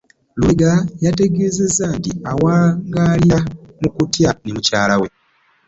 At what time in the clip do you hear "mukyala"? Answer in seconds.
4.55-4.95